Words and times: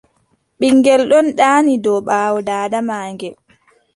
Ɓiŋngel 0.59 1.01
ɗon 1.11 1.27
ɗaani 1.37 1.73
dow 1.83 1.99
ɓaawo 2.07 2.37
daada 2.47 2.77
maagel. 2.87 3.33